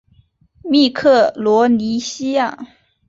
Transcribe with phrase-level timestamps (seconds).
[0.63, 2.57] 密克罗尼西亚。